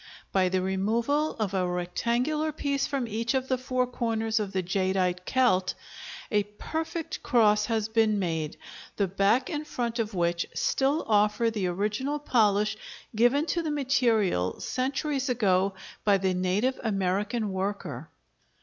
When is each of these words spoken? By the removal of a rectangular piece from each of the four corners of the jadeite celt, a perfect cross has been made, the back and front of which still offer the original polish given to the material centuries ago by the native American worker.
By 0.31 0.49
the 0.49 0.63
removal 0.63 1.35
of 1.35 1.53
a 1.53 1.67
rectangular 1.67 2.51
piece 2.51 2.87
from 2.87 3.07
each 3.07 3.35
of 3.35 3.49
the 3.49 3.57
four 3.59 3.85
corners 3.85 4.39
of 4.39 4.51
the 4.51 4.63
jadeite 4.63 5.19
celt, 5.27 5.75
a 6.31 6.41
perfect 6.41 7.21
cross 7.21 7.67
has 7.67 7.87
been 7.87 8.17
made, 8.17 8.57
the 8.95 9.05
back 9.07 9.51
and 9.51 9.67
front 9.67 9.99
of 9.99 10.15
which 10.15 10.47
still 10.55 11.03
offer 11.07 11.51
the 11.51 11.67
original 11.67 12.17
polish 12.17 12.75
given 13.15 13.45
to 13.45 13.61
the 13.61 13.69
material 13.69 14.59
centuries 14.59 15.29
ago 15.29 15.75
by 16.03 16.17
the 16.17 16.33
native 16.33 16.79
American 16.83 17.51
worker. 17.53 18.09